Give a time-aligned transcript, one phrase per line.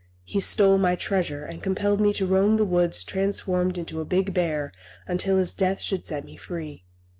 [0.23, 4.33] He stole my treasure, and compelled me to roam the woods transformed into a big
[4.33, 4.71] bear
[5.05, 6.85] until his death should set me free.